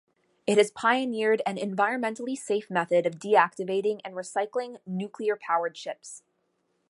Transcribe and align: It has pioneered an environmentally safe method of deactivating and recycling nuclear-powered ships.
It 0.47 0.57
has 0.57 0.71
pioneered 0.71 1.43
an 1.45 1.57
environmentally 1.57 2.35
safe 2.35 2.71
method 2.71 3.05
of 3.05 3.19
deactivating 3.19 4.01
and 4.03 4.15
recycling 4.15 4.79
nuclear-powered 4.83 5.77
ships. 5.77 6.23